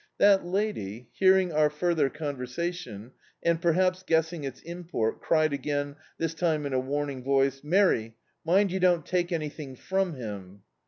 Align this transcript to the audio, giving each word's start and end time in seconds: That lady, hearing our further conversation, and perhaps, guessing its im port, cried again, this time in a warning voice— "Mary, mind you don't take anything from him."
That 0.17 0.43
lady, 0.43 1.09
hearing 1.11 1.53
our 1.53 1.69
further 1.69 2.09
conversation, 2.09 3.11
and 3.43 3.61
perhaps, 3.61 4.01
guessing 4.01 4.43
its 4.43 4.59
im 4.65 4.85
port, 4.85 5.21
cried 5.21 5.53
again, 5.53 5.95
this 6.17 6.33
time 6.33 6.65
in 6.65 6.73
a 6.73 6.79
warning 6.79 7.23
voice— 7.23 7.63
"Mary, 7.63 8.15
mind 8.43 8.71
you 8.71 8.79
don't 8.79 9.05
take 9.05 9.31
anything 9.31 9.75
from 9.75 10.15
him." 10.15 10.63